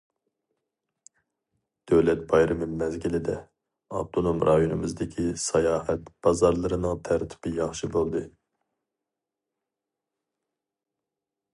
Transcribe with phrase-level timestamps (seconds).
[1.91, 3.35] دۆلەت بايرىمى مەزگىلىدە،
[3.99, 8.23] ئاپتونوم رايونىمىزدىكى ساياھەت بازارلىرىنىڭ تەرتىپى ياخشى بولدى.